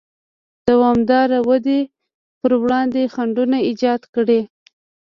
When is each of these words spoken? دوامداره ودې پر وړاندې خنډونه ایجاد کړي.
دوامداره 0.67 1.39
ودې 1.49 1.79
پر 2.39 2.51
وړاندې 2.61 3.11
خنډونه 3.13 3.57
ایجاد 3.67 4.01
کړي. 4.15 4.41